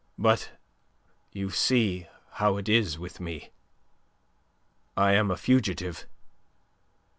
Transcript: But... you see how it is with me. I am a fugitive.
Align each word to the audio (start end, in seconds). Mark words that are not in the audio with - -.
But... 0.17 0.53
you 1.31 1.51
see 1.51 2.07
how 2.41 2.57
it 2.57 2.67
is 2.67 2.97
with 2.97 3.19
me. 3.19 3.51
I 4.97 5.13
am 5.13 5.29
a 5.29 5.37
fugitive. 5.37 6.07